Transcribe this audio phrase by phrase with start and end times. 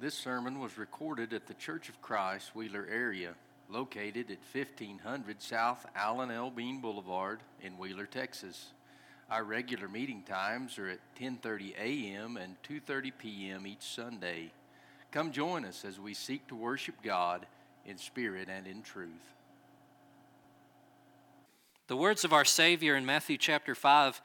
[0.00, 3.34] This sermon was recorded at the Church of Christ Wheeler area,
[3.68, 6.50] located at 1500 South Alan L.
[6.50, 8.68] Bean Boulevard in Wheeler, Texas.
[9.30, 12.38] Our regular meeting times are at 10:30 a.m.
[12.38, 13.66] and 2:30 p.m.
[13.66, 14.52] each Sunday.
[15.12, 17.44] Come join us as we seek to worship God
[17.84, 19.34] in spirit and in truth.
[21.88, 24.22] The words of our Savior in Matthew chapter 5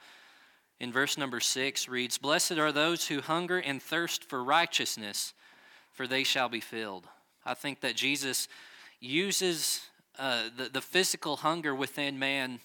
[0.80, 5.34] in verse number 6 reads, Blessed are those who hunger and thirst for righteousness,
[5.96, 7.08] for they shall be filled.
[7.44, 8.48] I think that Jesus
[9.00, 9.80] uses
[10.18, 12.60] uh, the, the physical hunger within man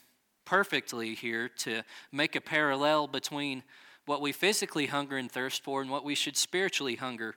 [0.46, 1.82] perfectly here to
[2.12, 3.64] make a parallel between
[4.06, 7.36] what we physically hunger and thirst for and what we should spiritually hunger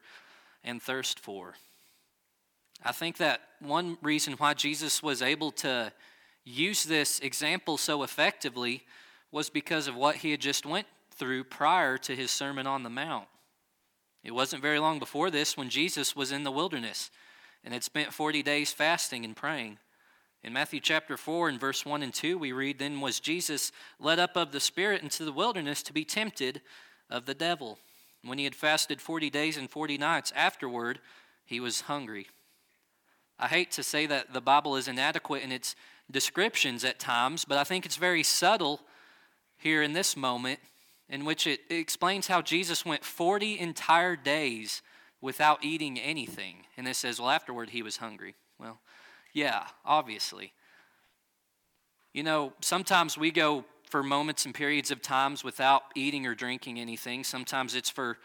[0.64, 1.54] and thirst for.
[2.84, 5.92] I think that one reason why Jesus was able to
[6.44, 8.82] use this example so effectively
[9.30, 12.90] was because of what he had just went through prior to his sermon on the
[12.90, 13.28] mount.
[14.24, 17.10] It wasn't very long before this when Jesus was in the wilderness
[17.62, 19.78] and had spent 40 days fasting and praying.
[20.42, 24.18] In Matthew chapter 4 and verse 1 and 2 we read then was Jesus led
[24.18, 26.62] up of the spirit into the wilderness to be tempted
[27.10, 27.78] of the devil.
[28.22, 31.00] When he had fasted 40 days and 40 nights afterward
[31.44, 32.28] he was hungry.
[33.38, 35.76] I hate to say that the Bible is inadequate in its
[36.10, 38.80] descriptions at times, but I think it's very subtle
[39.58, 40.60] here in this moment
[41.08, 44.82] in which it explains how Jesus went 40 entire days
[45.20, 46.66] without eating anything.
[46.76, 48.34] And it says, well, afterward he was hungry.
[48.58, 48.80] Well,
[49.32, 50.52] yeah, obviously.
[52.12, 56.78] You know, sometimes we go for moments and periods of times without eating or drinking
[56.80, 57.24] anything.
[57.24, 58.18] Sometimes it's for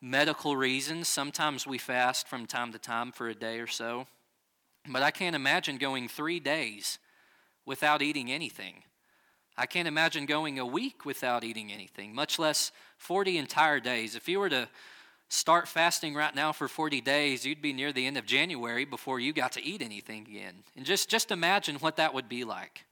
[0.00, 1.08] medical reasons.
[1.08, 4.06] Sometimes we fast from time to time for a day or so.
[4.88, 6.98] But I can't imagine going three days
[7.64, 8.82] without eating anything.
[9.56, 14.14] I can't imagine going a week without eating anything, much less 40 entire days.
[14.14, 14.68] If you were to
[15.28, 19.20] start fasting right now for 40 days, you'd be near the end of January before
[19.20, 20.56] you got to eat anything again.
[20.76, 22.84] And just, just imagine what that would be like.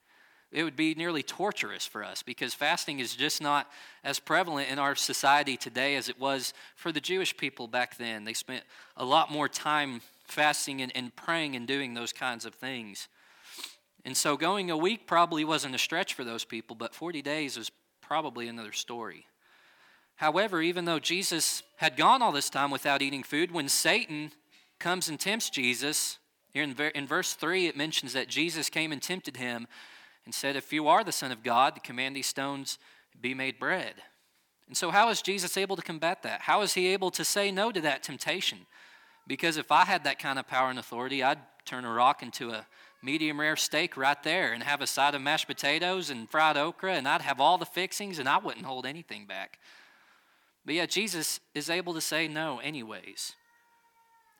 [0.52, 3.70] It would be nearly torturous for us because fasting is just not
[4.02, 8.24] as prevalent in our society today as it was for the Jewish people back then.
[8.24, 8.64] They spent
[8.96, 13.06] a lot more time fasting and, and praying and doing those kinds of things.
[14.04, 17.56] And so going a week probably wasn't a stretch for those people, but 40 days
[17.56, 19.26] is probably another story.
[20.16, 24.32] However, even though Jesus had gone all this time without eating food, when Satan
[24.78, 26.18] comes and tempts Jesus,
[26.52, 29.66] here in, in verse 3, it mentions that Jesus came and tempted him
[30.24, 32.78] and said, If you are the Son of God, command these stones
[33.20, 33.94] be made bread.
[34.66, 36.42] And so, how is Jesus able to combat that?
[36.42, 38.58] How is he able to say no to that temptation?
[39.26, 42.50] Because if I had that kind of power and authority, I'd turn a rock into
[42.50, 42.66] a
[43.02, 46.94] medium rare steak right there and have a side of mashed potatoes and fried okra,
[46.94, 49.58] and I'd have all the fixings and I wouldn't hold anything back.
[50.64, 53.34] But yet, Jesus is able to say no, anyways.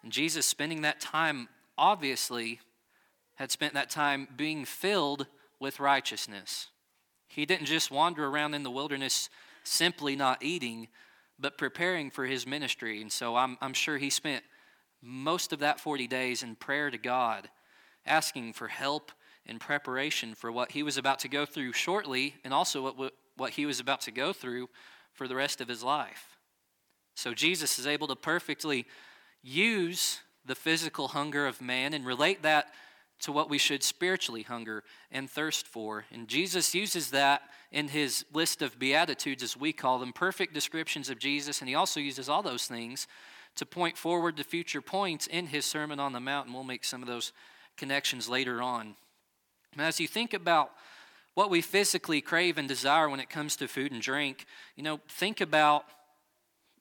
[0.02, 1.48] And Jesus, spending that time,
[1.78, 2.60] obviously,
[3.36, 5.26] had spent that time being filled
[5.58, 6.68] with righteousness.
[7.26, 9.30] He didn't just wander around in the wilderness
[9.64, 10.88] simply not eating,
[11.38, 13.00] but preparing for his ministry.
[13.00, 14.44] And so I'm, I'm sure he spent
[15.02, 17.48] most of that 40 days in prayer to God
[18.10, 19.12] asking for help
[19.46, 23.52] in preparation for what he was about to go through shortly and also what, what
[23.52, 24.68] he was about to go through
[25.12, 26.36] for the rest of his life.
[27.14, 28.86] So Jesus is able to perfectly
[29.42, 32.72] use the physical hunger of man and relate that
[33.20, 36.06] to what we should spiritually hunger and thirst for.
[36.10, 41.10] And Jesus uses that in his list of Beatitudes, as we call them, perfect descriptions
[41.10, 41.60] of Jesus.
[41.60, 43.06] And he also uses all those things
[43.56, 46.46] to point forward to future points in his Sermon on the Mount.
[46.46, 47.32] And we'll make some of those
[47.76, 48.94] connections later on.
[49.78, 50.72] As you think about
[51.34, 55.00] what we physically crave and desire when it comes to food and drink, you know,
[55.08, 55.84] think about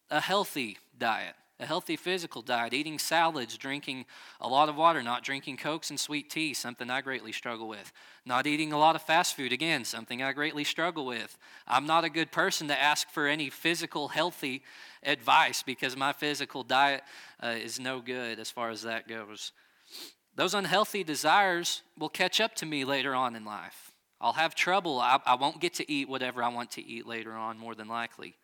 [0.09, 4.05] a healthy diet, a healthy physical diet, eating salads, drinking
[4.41, 7.91] a lot of water, not drinking cokes and sweet tea, something I greatly struggle with.
[8.25, 11.37] Not eating a lot of fast food, again, something I greatly struggle with.
[11.67, 14.63] I'm not a good person to ask for any physical healthy
[15.03, 17.03] advice because my physical diet
[17.41, 19.51] uh, is no good as far as that goes.
[20.39, 23.91] Those unhealthy desires will catch up to me later on in life.
[24.21, 25.01] I'll have trouble.
[25.01, 27.89] I, I won't get to eat whatever I want to eat later on, more than
[27.89, 28.35] likely.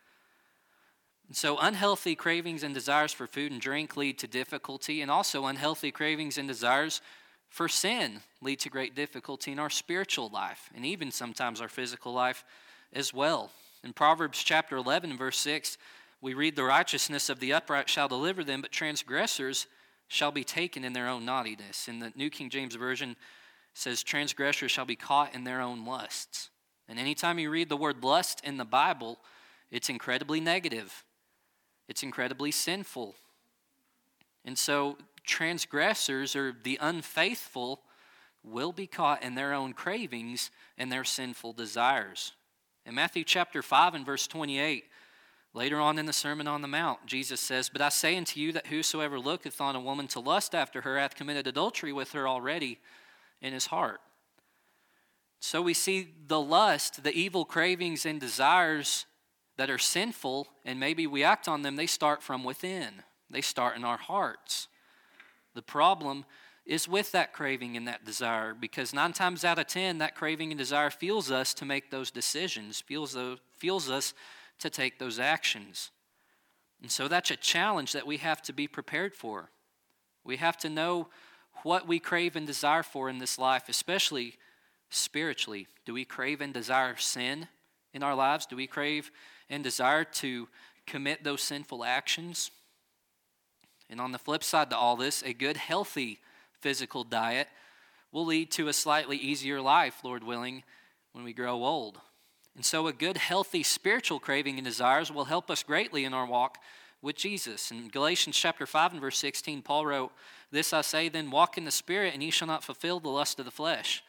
[1.27, 5.45] And so, unhealthy cravings and desires for food and drink lead to difficulty, and also
[5.45, 6.99] unhealthy cravings and desires
[7.47, 12.11] for sin lead to great difficulty in our spiritual life, and even sometimes our physical
[12.11, 12.43] life
[12.91, 13.51] as well.
[13.85, 15.77] In Proverbs chapter 11, verse 6,
[16.19, 19.67] we read, The righteousness of the upright shall deliver them, but transgressors
[20.07, 21.87] shall be taken in their own naughtiness.
[21.87, 23.15] In the New King James Version,
[23.73, 26.49] says, transgressors shall be caught in their own lusts.
[26.87, 29.19] And anytime you read the word lust in the Bible,
[29.69, 31.03] it's incredibly negative,
[31.87, 33.15] it's incredibly sinful.
[34.45, 37.81] And so transgressors or the unfaithful
[38.43, 42.33] will be caught in their own cravings and their sinful desires.
[42.85, 44.85] In Matthew chapter 5 and verse 28,
[45.55, 48.51] later on in the Sermon on the Mount, Jesus says, But I say unto you
[48.51, 52.27] that whosoever looketh on a woman to lust after her hath committed adultery with her
[52.27, 52.79] already
[53.41, 54.01] in his heart.
[55.39, 59.05] So we see the lust, the evil cravings and desires
[59.57, 63.03] that are sinful, and maybe we act on them, they start from within.
[63.29, 64.67] They start in our hearts.
[65.53, 66.25] The problem
[66.65, 70.51] is with that craving and that desire because nine times out of ten, that craving
[70.51, 74.13] and desire fuels us to make those decisions, fuels, the, fuels us
[74.59, 75.91] to take those actions.
[76.81, 79.49] And so that's a challenge that we have to be prepared for.
[80.23, 81.07] We have to know
[81.63, 84.35] what we crave and desire for in this life, especially
[84.89, 85.67] spiritually.
[85.85, 87.47] Do we crave and desire sin
[87.93, 88.45] in our lives?
[88.45, 89.11] Do we crave
[89.49, 90.47] and desire to
[90.85, 92.51] commit those sinful actions?
[93.89, 96.19] And on the flip side to all this, a good, healthy
[96.59, 97.47] physical diet
[98.11, 100.63] will lead to a slightly easier life, Lord willing,
[101.11, 101.99] when we grow old.
[102.55, 106.25] And so, a good, healthy spiritual craving and desires will help us greatly in our
[106.25, 106.57] walk
[107.01, 107.69] with Jesus.
[107.69, 110.11] In Galatians chapter 5 and verse 16, Paul wrote,
[110.51, 113.39] This I say then, walk in the Spirit, and ye shall not fulfill the lust
[113.39, 114.03] of the flesh.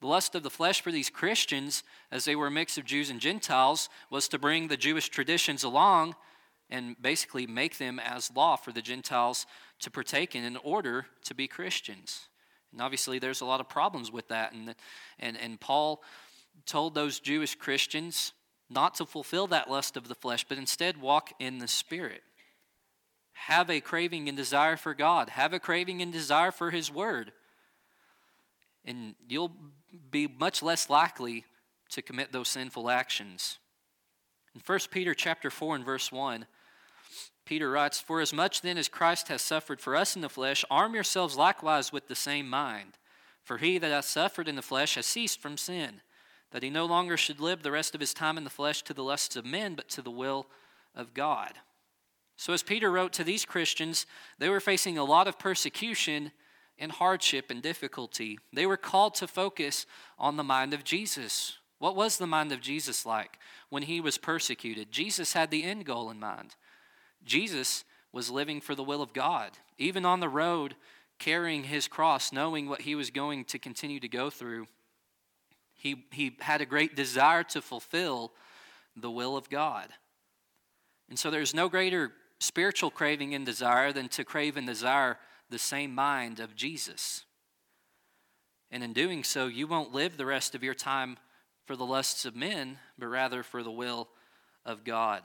[0.00, 1.82] The lust of the flesh for these Christians,
[2.12, 5.64] as they were a mix of Jews and Gentiles, was to bring the Jewish traditions
[5.64, 6.14] along
[6.68, 9.46] and basically make them as law for the Gentiles
[9.80, 12.28] to partake in in order to be Christians.
[12.72, 14.52] And obviously, there's a lot of problems with that.
[14.52, 14.74] And,
[15.18, 16.02] and, and Paul
[16.64, 18.32] told those Jewish Christians
[18.68, 22.22] not to fulfill that lust of the flesh, but instead walk in the Spirit.
[23.32, 27.32] Have a craving and desire for God, have a craving and desire for His Word.
[28.84, 29.52] And you'll
[30.10, 31.44] be much less likely
[31.90, 33.58] to commit those sinful actions.
[34.54, 36.46] In 1 Peter chapter 4 and verse 1,
[37.44, 40.64] Peter writes, For as much then as Christ has suffered for us in the flesh,
[40.70, 42.98] arm yourselves likewise with the same mind.
[43.44, 46.00] For he that hath suffered in the flesh has ceased from sin,
[46.52, 48.94] that he no longer should live the rest of his time in the flesh to
[48.94, 50.46] the lusts of men, but to the will
[50.94, 51.52] of God.
[52.36, 54.06] So, as Peter wrote to these Christians,
[54.38, 56.32] they were facing a lot of persecution
[56.78, 58.38] and hardship and difficulty.
[58.52, 59.86] They were called to focus
[60.18, 61.58] on the mind of Jesus.
[61.78, 63.38] What was the mind of Jesus like
[63.70, 64.92] when he was persecuted?
[64.92, 66.56] Jesus had the end goal in mind.
[67.24, 70.76] Jesus was living for the will of God, even on the road,
[71.18, 74.66] carrying his cross, knowing what he was going to continue to go through.
[75.76, 78.32] He, he had a great desire to fulfill
[78.96, 79.88] the will of God.
[81.08, 85.18] And so there's no greater spiritual craving and desire than to crave and desire
[85.50, 87.24] the same mind of Jesus.
[88.70, 91.18] And in doing so, you won't live the rest of your time
[91.66, 94.08] for the lusts of men, but rather for the will
[94.64, 95.22] of God.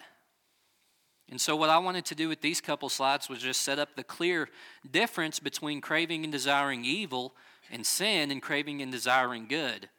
[1.30, 3.95] And so, what I wanted to do with these couple slides was just set up
[3.95, 4.50] the clear
[4.89, 7.33] difference between craving and desiring evil
[7.71, 9.89] and sin and craving and desiring good.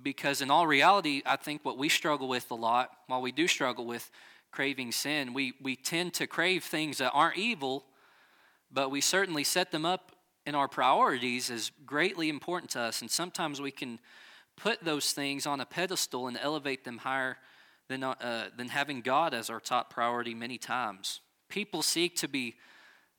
[0.00, 3.46] Because, in all reality, I think what we struggle with a lot, while we do
[3.46, 4.10] struggle with
[4.50, 7.84] craving sin, we, we tend to crave things that aren't evil,
[8.70, 10.12] but we certainly set them up
[10.46, 13.00] in our priorities as greatly important to us.
[13.02, 13.98] And sometimes we can
[14.56, 17.36] put those things on a pedestal and elevate them higher
[17.88, 21.20] than, uh, than having God as our top priority many times.
[21.48, 22.54] People seek to be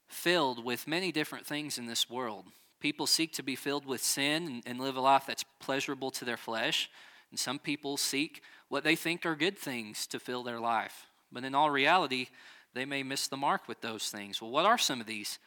[0.08, 2.46] filled with many different things in this world.
[2.84, 6.26] People seek to be filled with sin and, and live a life that's pleasurable to
[6.26, 6.90] their flesh.
[7.32, 11.08] And some people seek what they think are good things to fill their life.
[11.32, 12.28] But in all reality,
[12.74, 14.42] they may miss the mark with those things.
[14.42, 15.40] Well, what are some of these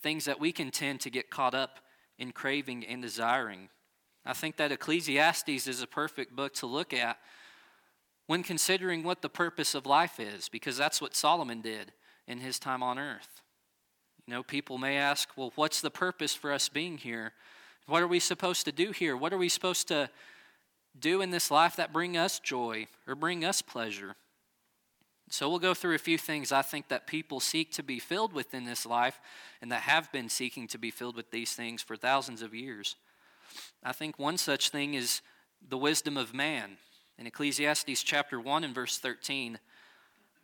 [0.00, 1.80] things that we can tend to get caught up
[2.20, 3.68] in craving and desiring?
[4.24, 7.18] I think that Ecclesiastes is a perfect book to look at
[8.28, 11.92] when considering what the purpose of life is, because that's what Solomon did
[12.28, 13.42] in his time on earth.
[14.26, 17.32] You know, people may ask, well, what's the purpose for us being here?
[17.86, 19.16] What are we supposed to do here?
[19.16, 20.10] What are we supposed to
[20.98, 24.16] do in this life that bring us joy or bring us pleasure?
[25.28, 28.32] So we'll go through a few things I think that people seek to be filled
[28.32, 29.20] with in this life
[29.60, 32.96] and that have been seeking to be filled with these things for thousands of years.
[33.82, 35.22] I think one such thing is
[35.68, 36.78] the wisdom of man.
[37.18, 39.58] In Ecclesiastes chapter 1 and verse 13,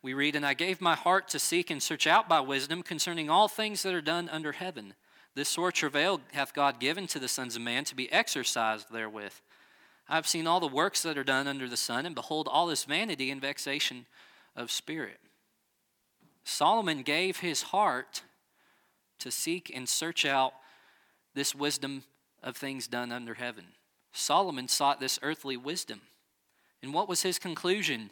[0.02, 3.30] we read, And I gave my heart to seek and search out by wisdom concerning
[3.30, 4.94] all things that are done under heaven.
[5.34, 9.34] This sore travail hath God given to the sons of man to be exercised therewith.
[10.08, 12.66] I have seen all the works that are done under the sun, and behold, all
[12.66, 14.06] this vanity and vexation
[14.56, 15.20] of spirit.
[16.44, 18.22] Solomon gave his heart
[19.20, 20.52] to seek and search out
[21.34, 22.02] this wisdom
[22.42, 23.66] of things done under heaven.
[24.12, 26.00] Solomon sought this earthly wisdom.
[26.82, 28.10] And what was his conclusion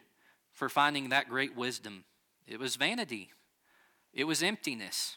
[0.52, 2.04] for finding that great wisdom?
[2.46, 3.30] It was vanity,
[4.12, 5.16] it was emptiness.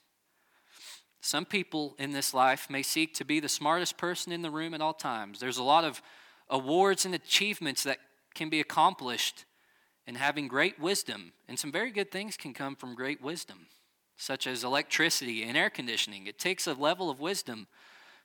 [1.21, 4.73] Some people in this life may seek to be the smartest person in the room
[4.73, 5.39] at all times.
[5.39, 6.01] There's a lot of
[6.49, 7.99] awards and achievements that
[8.35, 9.45] can be accomplished
[10.05, 13.67] in having great wisdom, and some very good things can come from great wisdom,
[14.17, 16.27] such as electricity and air conditioning.
[16.27, 17.67] It takes a level of wisdom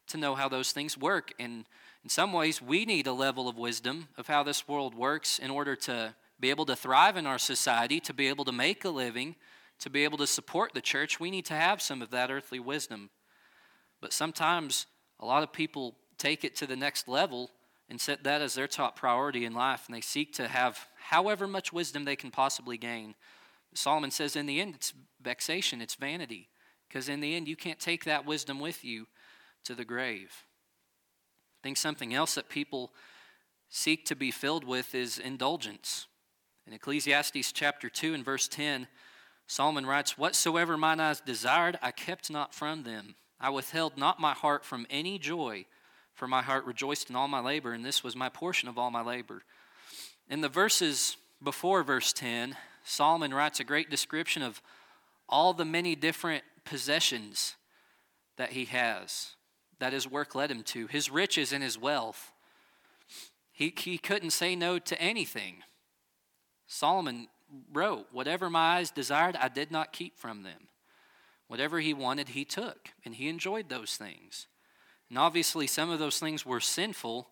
[0.08, 1.66] to know how those things work, and
[2.02, 5.50] in some ways, we need a level of wisdom of how this world works in
[5.50, 8.90] order to be able to thrive in our society, to be able to make a
[8.90, 9.36] living,
[9.80, 12.60] to be able to support the church, we need to have some of that earthly
[12.60, 13.10] wisdom.
[14.00, 14.86] But sometimes
[15.20, 17.50] a lot of people take it to the next level
[17.88, 21.46] and set that as their top priority in life, and they seek to have however
[21.46, 23.14] much wisdom they can possibly gain.
[23.74, 24.92] Solomon says, in the end, it's
[25.22, 26.48] vexation, it's vanity,
[26.88, 29.06] because in the end, you can't take that wisdom with you
[29.64, 30.44] to the grave.
[31.60, 32.92] I think something else that people
[33.70, 36.06] seek to be filled with is indulgence.
[36.68, 38.88] In Ecclesiastes chapter 2 and verse 10,
[39.46, 43.14] Solomon writes, Whatsoever mine eyes desired, I kept not from them.
[43.40, 45.64] I withheld not my heart from any joy,
[46.12, 48.90] for my heart rejoiced in all my labor, and this was my portion of all
[48.90, 49.44] my labor.
[50.28, 54.60] In the verses before verse 10, Solomon writes a great description of
[55.26, 57.54] all the many different possessions
[58.36, 59.36] that he has,
[59.78, 62.30] that his work led him to, his riches and his wealth.
[63.52, 65.62] He, he couldn't say no to anything.
[66.68, 67.28] Solomon
[67.72, 70.68] wrote, Whatever my eyes desired, I did not keep from them.
[71.48, 74.46] Whatever he wanted, he took, and he enjoyed those things.
[75.08, 77.28] And obviously, some of those things were sinful,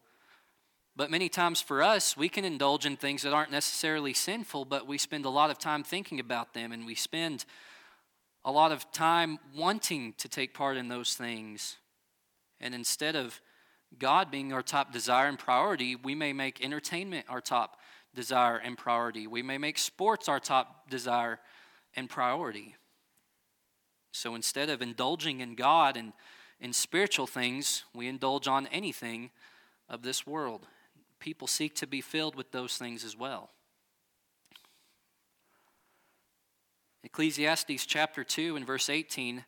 [0.96, 4.86] but many times for us, we can indulge in things that aren't necessarily sinful, but
[4.86, 7.44] we spend a lot of time thinking about them, and we spend
[8.42, 11.76] a lot of time wanting to take part in those things.
[12.58, 13.42] And instead of
[13.98, 17.78] God being our top desire and priority, we may make entertainment our top
[18.16, 19.28] desire and priority.
[19.28, 21.38] We may make sports our top desire
[21.94, 22.74] and priority.
[24.12, 26.12] So instead of indulging in God and
[26.58, 29.30] in spiritual things, we indulge on anything
[29.88, 30.66] of this world.
[31.20, 33.50] People seek to be filled with those things as well.
[37.04, 39.44] Ecclesiastes chapter 2 and verse 18,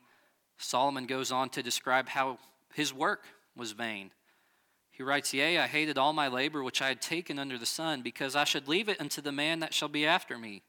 [0.58, 2.38] Solomon goes on to describe how
[2.75, 3.25] his work
[3.56, 4.10] was vain.
[4.98, 8.02] He writes, Yea, I hated all my labor which I had taken under the sun,
[8.02, 10.64] because I should leave it unto the man that shall be after me.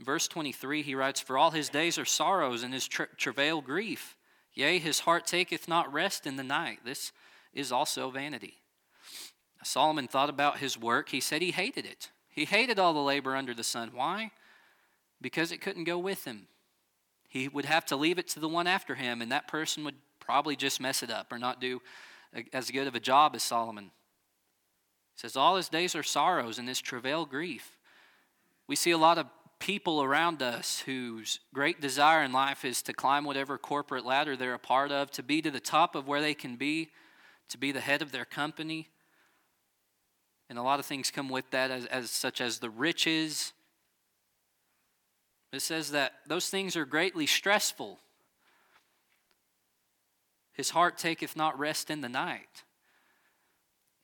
[0.00, 4.16] verse 23, he writes, For all his days are sorrows, and his tra- travail grief.
[4.54, 6.78] Yea, his heart taketh not rest in the night.
[6.82, 7.12] This
[7.52, 8.54] is also vanity.
[9.62, 11.10] Solomon thought about his work.
[11.10, 12.10] He said he hated it.
[12.30, 13.90] He hated all the labor under the sun.
[13.92, 14.30] Why?
[15.20, 16.46] Because it couldn't go with him.
[17.28, 19.96] He would have to leave it to the one after him, and that person would
[20.20, 21.82] probably just mess it up or not do
[22.52, 23.84] as good of a job as Solomon.
[25.14, 27.76] He says, All his days are sorrows and his travail grief.
[28.66, 29.26] We see a lot of
[29.58, 34.54] people around us whose great desire in life is to climb whatever corporate ladder they're
[34.54, 36.90] a part of, to be to the top of where they can be,
[37.48, 38.88] to be the head of their company.
[40.48, 43.52] And a lot of things come with that, as, as such as the riches.
[45.52, 48.00] It says that those things are greatly stressful.
[50.52, 52.64] His heart taketh not rest in the night.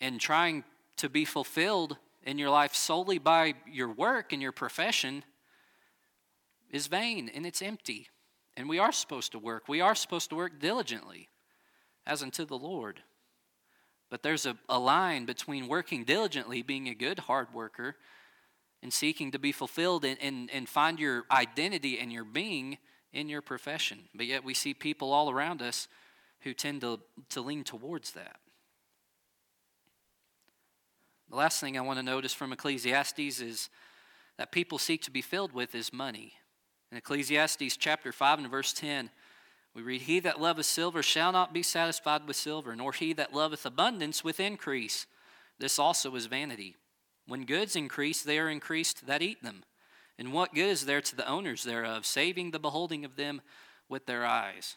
[0.00, 0.64] And trying
[0.96, 5.24] to be fulfilled in your life solely by your work and your profession
[6.70, 8.08] is vain and it's empty.
[8.56, 9.68] And we are supposed to work.
[9.68, 11.28] We are supposed to work diligently
[12.06, 13.02] as unto the Lord.
[14.10, 17.96] But there's a, a line between working diligently, being a good hard worker,
[18.82, 22.78] and seeking to be fulfilled and, and, and find your identity and your being
[23.12, 23.98] in your profession.
[24.14, 25.88] But yet we see people all around us
[26.40, 28.37] who tend to, to lean towards that.
[31.30, 33.68] The last thing I want to notice from Ecclesiastes is
[34.38, 36.35] that people seek to be filled with is money.
[36.90, 39.11] In Ecclesiastes chapter 5 and verse 10,
[39.75, 43.35] we read, He that loveth silver shall not be satisfied with silver, nor he that
[43.35, 45.07] loveth abundance with increase.
[45.59, 46.76] This also is vanity.
[47.26, 49.64] When goods increase, they are increased that eat them.
[50.18, 53.42] And what good is there to the owners thereof, saving the beholding of them
[53.88, 54.76] with their eyes?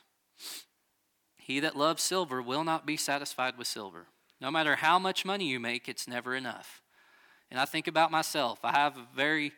[1.52, 4.08] He that loves silver will not be satisfied with silver.
[4.40, 6.82] No matter how much money you make, it's never enough.
[7.52, 8.60] And I think about myself.
[8.64, 9.52] I have a very,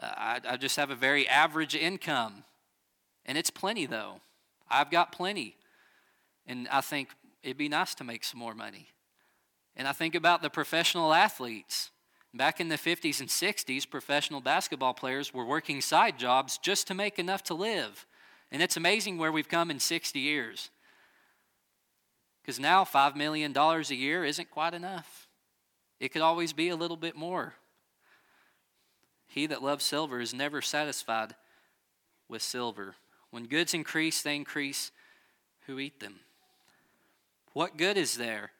[0.00, 2.44] uh, I, I just have a very average income.
[3.26, 4.20] And it's plenty, though.
[4.70, 5.56] I've got plenty.
[6.46, 7.08] And I think
[7.42, 8.86] it'd be nice to make some more money.
[9.74, 11.90] And I think about the professional athletes.
[12.32, 16.94] Back in the 50s and 60s, professional basketball players were working side jobs just to
[16.94, 18.06] make enough to live.
[18.52, 20.70] And it's amazing where we've come in 60 years.
[22.42, 25.28] Because now $5 million a year isn't quite enough.
[25.98, 27.54] It could always be a little bit more.
[29.26, 31.34] He that loves silver is never satisfied
[32.28, 32.94] with silver.
[33.30, 34.90] When goods increase, they increase
[35.66, 36.20] who eat them.
[37.52, 38.52] What good is there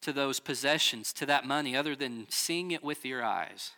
[0.00, 3.72] to those possessions, to that money, other than seeing it with your eyes,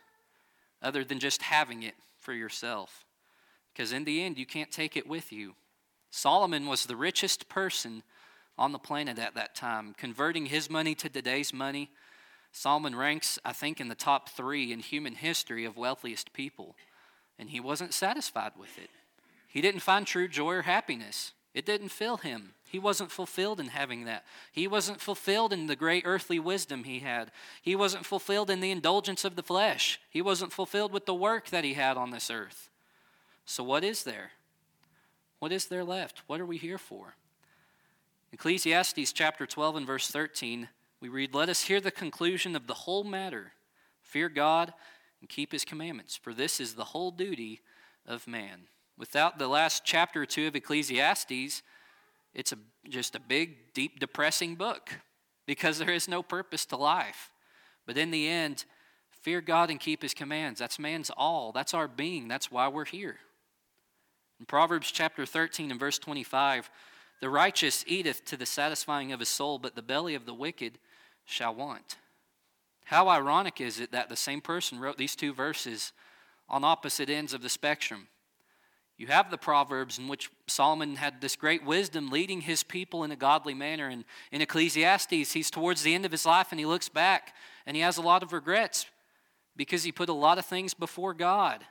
[0.82, 3.04] other than just having it for yourself?
[3.72, 5.54] Because in the end, you can't take it with you.
[6.10, 8.02] Solomon was the richest person
[8.58, 9.94] on the planet at that time.
[9.96, 11.90] Converting his money to today's money,
[12.52, 16.74] Solomon ranks, I think, in the top three in human history of wealthiest people.
[17.38, 18.90] And he wasn't satisfied with it.
[19.46, 21.32] He didn't find true joy or happiness.
[21.54, 22.54] It didn't fill him.
[22.64, 24.24] He wasn't fulfilled in having that.
[24.52, 27.30] He wasn't fulfilled in the great earthly wisdom he had.
[27.62, 29.98] He wasn't fulfilled in the indulgence of the flesh.
[30.10, 32.68] He wasn't fulfilled with the work that he had on this earth.
[33.46, 34.32] So, what is there?
[35.38, 36.22] What is there left?
[36.26, 37.14] What are we here for?
[38.32, 40.68] Ecclesiastes chapter 12 and verse 13,
[41.00, 43.52] we read, Let us hear the conclusion of the whole matter.
[44.02, 44.72] Fear God
[45.20, 47.60] and keep his commandments, for this is the whole duty
[48.06, 48.62] of man.
[48.98, 51.62] Without the last chapter or two of Ecclesiastes,
[52.34, 52.58] it's a,
[52.88, 54.90] just a big, deep, depressing book
[55.46, 57.30] because there is no purpose to life.
[57.86, 58.66] But in the end,
[59.10, 60.60] fear God and keep his commands.
[60.60, 61.52] That's man's all.
[61.52, 62.28] That's our being.
[62.28, 63.16] That's why we're here.
[64.38, 66.70] In Proverbs chapter 13 and verse 25,
[67.20, 70.78] the righteous eateth to the satisfying of his soul, but the belly of the wicked
[71.24, 71.96] shall want.
[72.84, 75.92] How ironic is it that the same person wrote these two verses
[76.48, 78.08] on opposite ends of the spectrum?
[78.96, 83.12] You have the Proverbs in which Solomon had this great wisdom leading his people in
[83.12, 83.88] a godly manner.
[83.88, 87.34] And in Ecclesiastes, he's towards the end of his life and he looks back
[87.64, 88.86] and he has a lot of regrets
[89.54, 91.64] because he put a lot of things before God.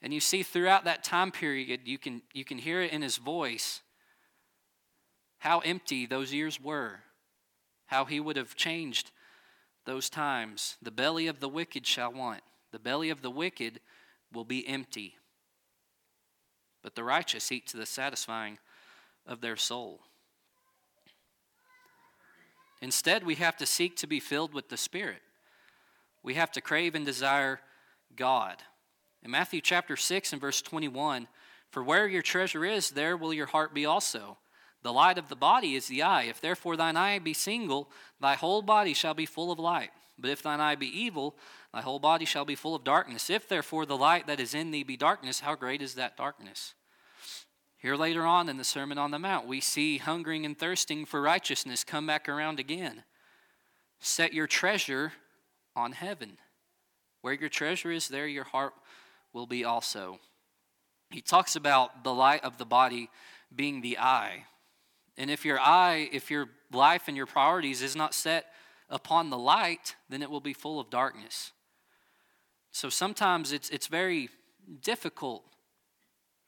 [0.00, 3.18] And you see throughout that time period, you can, you can hear it in his
[3.18, 3.81] voice
[5.42, 7.00] how empty those years were,
[7.86, 9.10] how he would have changed
[9.86, 10.76] those times.
[10.80, 13.80] The belly of the wicked shall want, the belly of the wicked
[14.32, 15.16] will be empty.
[16.80, 18.58] But the righteous eat to the satisfying
[19.26, 20.02] of their soul.
[22.80, 25.22] Instead, we have to seek to be filled with the Spirit.
[26.22, 27.58] We have to crave and desire
[28.14, 28.62] God.
[29.24, 31.26] In Matthew chapter 6 and verse 21,
[31.68, 34.38] for where your treasure is, there will your heart be also.
[34.82, 36.24] The light of the body is the eye.
[36.24, 37.90] If therefore thine eye be single,
[38.20, 39.90] thy whole body shall be full of light.
[40.18, 41.36] But if thine eye be evil,
[41.72, 43.30] thy whole body shall be full of darkness.
[43.30, 46.74] If therefore the light that is in thee be darkness, how great is that darkness?
[47.76, 51.20] Here later on in the Sermon on the Mount, we see hungering and thirsting for
[51.20, 53.02] righteousness come back around again.
[53.98, 55.12] Set your treasure
[55.74, 56.38] on heaven.
[57.22, 58.74] Where your treasure is, there your heart
[59.32, 60.18] will be also.
[61.10, 63.10] He talks about the light of the body
[63.54, 64.44] being the eye.
[65.16, 68.46] And if your eye, if your life and your priorities is not set
[68.88, 71.52] upon the light, then it will be full of darkness.
[72.70, 74.30] So sometimes it's, it's very
[74.80, 75.44] difficult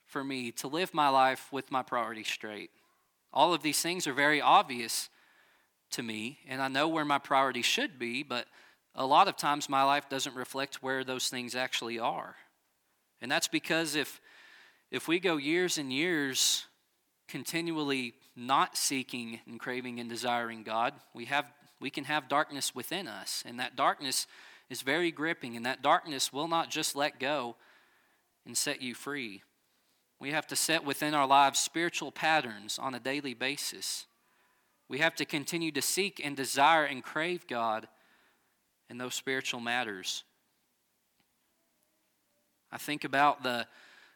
[0.07, 2.71] for me to live my life with my priorities straight.
[3.33, 5.11] All of these things are very obvious
[5.91, 8.47] to me, and I know where my priorities should be, but
[8.95, 12.37] a lot of times my life doesn't reflect where those things actually are.
[13.21, 14.21] And that's because if,
[14.91, 16.67] if we go years and years
[17.29, 23.09] continually not seeking and craving and desiring God, we, have, we can have darkness within
[23.09, 23.43] us.
[23.47, 24.27] And that darkness
[24.71, 27.57] is very gripping, and that darkness will not just let go
[28.47, 29.43] and set you free.
[30.21, 34.07] We have to set within our lives spiritual patterns on a daily basis.
[34.89, 37.89] We have to continue to seek and desire and crave God
[38.89, 40.25] in those spiritual matters.
[42.71, 43.67] I think about the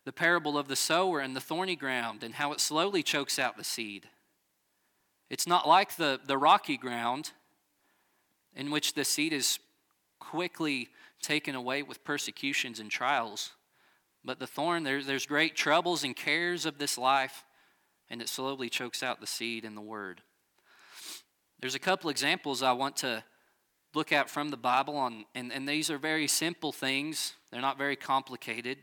[0.04, 3.56] the parable of the sower and the thorny ground and how it slowly chokes out
[3.56, 4.08] the seed.
[5.30, 7.32] It's not like the, the rocky ground
[8.54, 9.58] in which the seed is
[10.18, 10.88] quickly
[11.20, 13.52] taken away with persecutions and trials.
[14.24, 17.44] But the thorn, there, there's great troubles and cares of this life,
[18.10, 20.22] and it slowly chokes out the seed in the word.
[21.60, 23.24] There's a couple examples I want to
[23.94, 27.34] look at from the Bible, on, and, and these are very simple things.
[27.50, 28.78] They're not very complicated.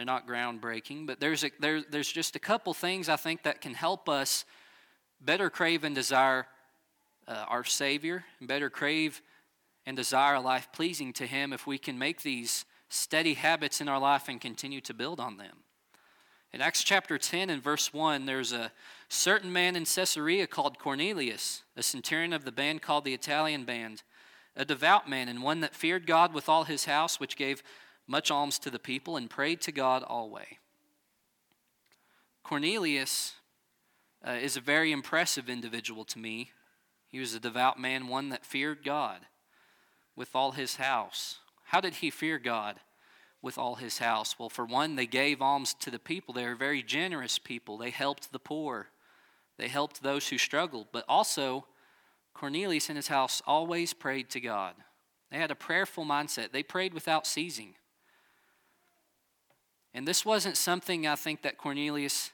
[0.00, 3.60] They're not groundbreaking, but there's, a, there, there's just a couple things I think that
[3.60, 4.46] can help us
[5.20, 6.46] better crave and desire
[7.28, 9.20] uh, our Savior, and better crave
[9.84, 13.90] and desire a life pleasing to Him if we can make these steady habits in
[13.90, 15.64] our life and continue to build on them.
[16.54, 18.72] In Acts chapter 10 and verse 1, there's a
[19.10, 24.02] certain man in Caesarea called Cornelius, a centurion of the band called the Italian band,
[24.56, 27.62] a devout man and one that feared God with all his house, which gave
[28.10, 30.46] much alms to the people, and prayed to God always.
[32.42, 33.34] Cornelius
[34.26, 36.50] uh, is a very impressive individual to me.
[37.06, 39.20] He was a devout man, one that feared God
[40.16, 41.38] with all his house.
[41.66, 42.80] How did he fear God
[43.40, 44.36] with all his house?
[44.38, 46.34] Well, for one, they gave alms to the people.
[46.34, 47.78] They were very generous people.
[47.78, 48.88] They helped the poor,
[49.56, 51.66] they helped those who struggled, but also
[52.34, 54.74] Cornelius and his house always prayed to God.
[55.30, 57.74] They had a prayerful mindset, they prayed without ceasing.
[59.92, 62.30] And this wasn't something I think that Cornelius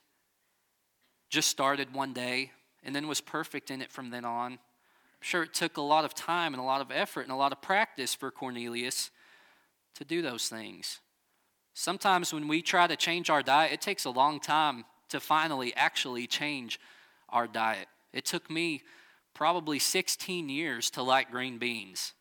[1.28, 2.52] just started one day
[2.84, 4.52] and then was perfect in it from then on.
[4.52, 4.58] I'm
[5.22, 7.52] sure it took a lot of time and a lot of effort and a lot
[7.52, 9.10] of practice for Cornelius
[9.94, 11.00] to do those things.
[11.74, 15.74] Sometimes when we try to change our diet, it takes a long time to finally
[15.74, 16.78] actually change
[17.28, 17.88] our diet.
[18.12, 18.82] It took me
[19.34, 22.14] probably 16 years to like green beans,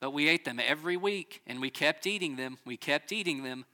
[0.00, 2.58] but we ate them every week and we kept eating them.
[2.64, 3.66] We kept eating them.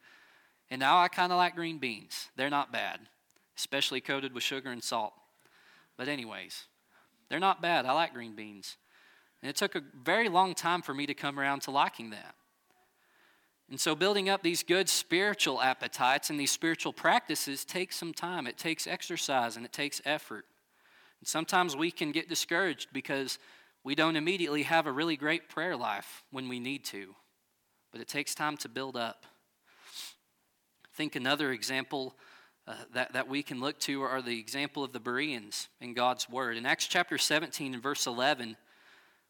[0.70, 2.28] And now I kind of like green beans.
[2.36, 3.00] They're not bad,
[3.56, 5.14] especially coated with sugar and salt.
[5.96, 6.64] But, anyways,
[7.28, 7.86] they're not bad.
[7.86, 8.76] I like green beans.
[9.42, 12.34] And it took a very long time for me to come around to liking that.
[13.70, 18.46] And so, building up these good spiritual appetites and these spiritual practices takes some time.
[18.46, 20.46] It takes exercise and it takes effort.
[21.20, 23.38] And sometimes we can get discouraged because
[23.84, 27.14] we don't immediately have a really great prayer life when we need to.
[27.92, 29.26] But it takes time to build up.
[30.98, 32.16] Think another example
[32.66, 36.28] uh, that, that we can look to are the example of the Bereans in God's
[36.28, 36.56] Word.
[36.56, 38.56] In Acts chapter 17 and verse 11,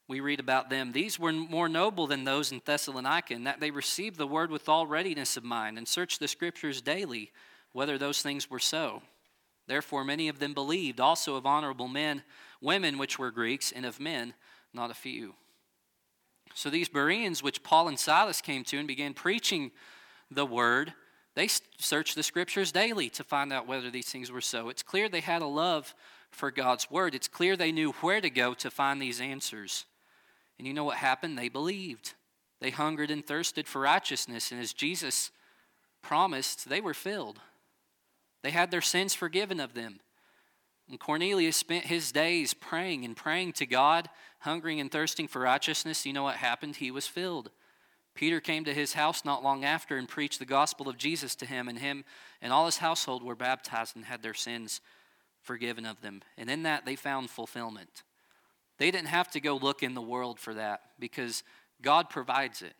[0.09, 0.93] we read about them.
[0.93, 4.67] These were more noble than those in Thessalonica, in that they received the word with
[4.67, 7.33] all readiness of mind and searched the scriptures daily
[7.73, 9.03] whether those things were so.
[9.67, 12.23] Therefore, many of them believed, also of honorable men,
[12.63, 14.33] women which were Greeks, and of men,
[14.73, 15.35] not a few.
[16.55, 19.71] So these Bereans, which Paul and Silas came to and began preaching
[20.31, 20.95] the word,
[21.39, 21.49] they
[21.79, 24.69] searched the scriptures daily to find out whether these things were so.
[24.71, 25.95] It's clear they had a love
[26.33, 27.15] for God's word.
[27.15, 29.85] It's clear they knew where to go to find these answers.
[30.59, 31.39] And you know what happened?
[31.39, 32.15] They believed.
[32.61, 35.31] They hungered and thirsted for righteousness, and as Jesus
[36.03, 37.39] promised, they were filled.
[38.43, 40.01] They had their sins forgiven of them.
[40.91, 46.05] And Cornelius spent his days praying and praying to God, hungering and thirsting for righteousness.
[46.05, 46.77] You know what happened?
[46.77, 47.51] He was filled.
[48.19, 51.47] Peter came to his house not long after and preached the gospel of Jesus to
[51.47, 52.05] him, and him
[52.43, 54.81] and all his household were baptized and had their sins
[55.41, 56.23] forgiven of them.
[56.37, 58.03] And in that they found fulfillment.
[58.79, 61.45] They didn't have to go look in the world for that because
[61.81, 62.75] God provides it.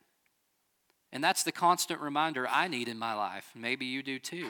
[1.13, 3.53] And that's the constant reminder I need in my life.
[3.55, 4.49] Maybe you do too.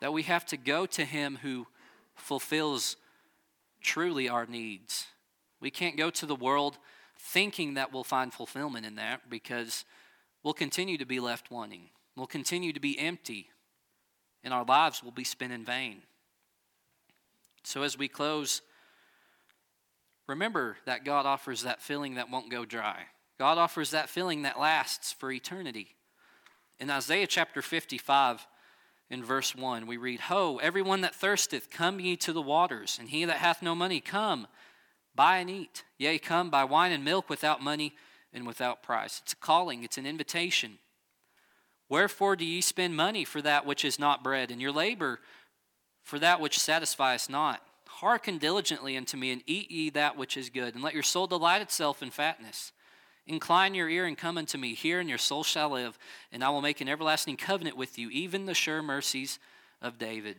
[0.00, 1.66] That we have to go to Him who
[2.14, 2.96] fulfills
[3.82, 5.08] truly our needs.
[5.60, 6.78] We can't go to the world
[7.18, 9.84] thinking that we'll find fulfillment in that because
[10.46, 11.90] we'll continue to be left wanting.
[12.16, 13.50] We'll continue to be empty,
[14.44, 16.02] and our lives will be spent in vain.
[17.64, 18.62] So, as we close,
[20.26, 23.04] Remember that God offers that filling that won't go dry.
[23.38, 25.94] God offers that filling that lasts for eternity.
[26.80, 28.46] In Isaiah chapter 55,
[29.08, 33.08] in verse 1, we read, Ho, everyone that thirsteth, come ye to the waters, and
[33.08, 34.48] he that hath no money, come,
[35.14, 35.84] buy and eat.
[35.96, 37.94] Yea, come, buy wine and milk without money
[38.36, 39.20] and without price.
[39.24, 40.78] It's a calling, it's an invitation.
[41.88, 45.20] Wherefore do ye spend money for that which is not bread, and your labor
[46.02, 47.62] for that which satisfieth not?
[47.88, 51.26] Hearken diligently unto me, and eat ye that which is good, and let your soul
[51.26, 52.72] delight itself in fatness.
[53.26, 54.74] Incline your ear and come unto me.
[54.74, 55.98] Hear, and your soul shall live,
[56.30, 59.38] and I will make an everlasting covenant with you, even the sure mercies
[59.80, 60.36] of David.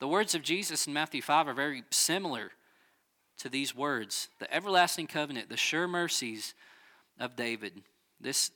[0.00, 2.50] The words of Jesus in Matthew 5 are very similar
[3.38, 6.54] to these words the everlasting covenant, the sure mercies
[7.18, 7.82] of David.
[8.20, 8.50] This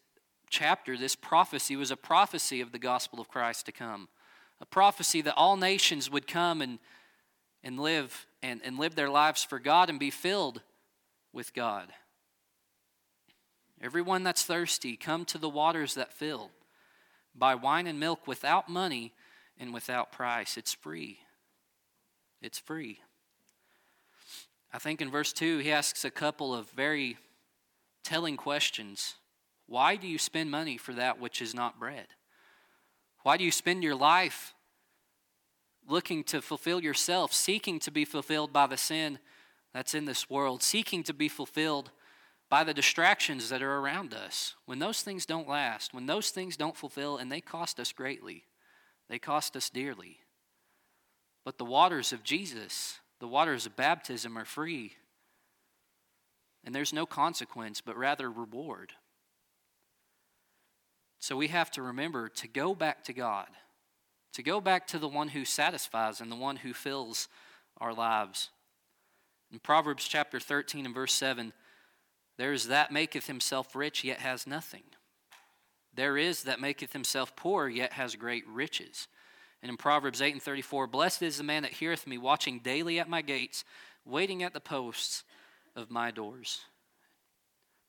[0.50, 4.08] chapter, this prophecy, was a prophecy of the gospel of Christ to come,
[4.60, 6.78] a prophecy that all nations would come and
[7.62, 10.62] and live and, and live their lives for God and be filled
[11.32, 11.88] with God.
[13.80, 16.50] Everyone that's thirsty, come to the waters that fill.
[17.34, 19.12] Buy wine and milk without money
[19.58, 20.56] and without price.
[20.56, 21.18] It's free.
[22.42, 23.00] It's free.
[24.72, 27.16] I think in verse 2, he asks a couple of very
[28.04, 29.14] telling questions.
[29.66, 32.06] Why do you spend money for that which is not bread?
[33.22, 34.54] Why do you spend your life
[35.86, 39.18] looking to fulfill yourself, seeking to be fulfilled by the sin
[39.72, 41.90] that's in this world, seeking to be fulfilled
[42.48, 44.54] by the distractions that are around us.
[44.64, 48.44] When those things don't last, when those things don't fulfill, and they cost us greatly,
[49.08, 50.18] they cost us dearly.
[51.44, 54.92] But the waters of Jesus, the waters of baptism, are free.
[56.64, 58.92] And there's no consequence, but rather reward.
[61.18, 63.48] So we have to remember to go back to God
[64.38, 67.28] to go back to the one who satisfies and the one who fills
[67.78, 68.50] our lives.
[69.52, 71.52] In Proverbs chapter 13 and verse 7,
[72.36, 74.84] there is that maketh himself rich, yet has nothing.
[75.92, 79.08] There is that maketh himself poor, yet has great riches.
[79.60, 83.00] And in Proverbs 8 and 34, blessed is the man that heareth me, watching daily
[83.00, 83.64] at my gates,
[84.04, 85.24] waiting at the posts
[85.78, 86.60] of my doors.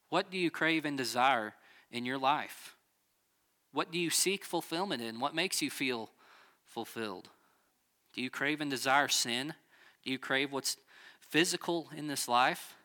[0.09, 1.55] What do you crave and desire
[1.91, 2.75] in your life?
[3.71, 5.19] What do you seek fulfillment in?
[5.19, 6.11] What makes you feel
[6.65, 7.29] fulfilled?
[8.13, 9.53] Do you crave and desire sin?
[10.03, 10.77] Do you crave what's
[11.19, 12.75] physical in this life?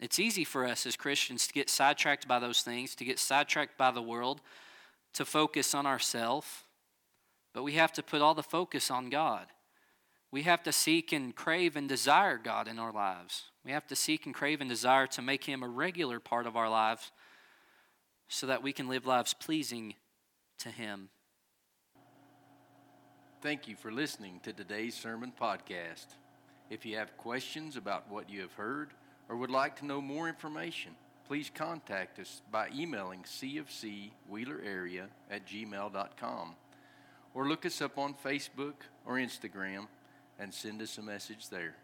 [0.00, 3.78] It's easy for us as Christians to get sidetracked by those things, to get sidetracked
[3.78, 4.40] by the world,
[5.14, 6.46] to focus on ourselves.
[7.52, 9.46] But we have to put all the focus on God.
[10.34, 13.44] We have to seek and crave and desire God in our lives.
[13.64, 16.56] We have to seek and crave and desire to make Him a regular part of
[16.56, 17.12] our lives
[18.26, 19.94] so that we can live lives pleasing
[20.58, 21.08] to Him.
[23.42, 26.06] Thank you for listening to today's sermon podcast.
[26.68, 28.90] If you have questions about what you have heard
[29.28, 30.96] or would like to know more information,
[31.28, 36.56] please contact us by emailing cfcwheelerarea at gmail.com
[37.34, 38.74] or look us up on Facebook
[39.06, 39.86] or Instagram
[40.38, 41.74] and send us a message there.